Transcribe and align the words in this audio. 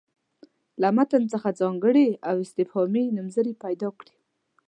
له 0.81 0.89
متن 0.97 1.23
څخه 1.33 1.57
ځانګړي 1.61 2.07
او 2.29 2.35
استفهامي 2.45 3.05
نومځړي 3.17 3.53
پیدا 3.63 3.89
کړي. 3.99 4.15